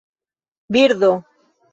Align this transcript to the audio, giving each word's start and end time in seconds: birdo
birdo 0.75 1.11